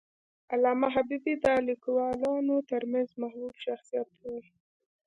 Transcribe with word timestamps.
علامه 0.53 0.87
حبیبي 0.95 1.33
د 1.43 1.45
لیکوالانو 1.69 2.55
ترمنځ 2.69 3.09
محبوب 3.21 3.55
شخصیت 3.65 4.07
و. 4.19 4.25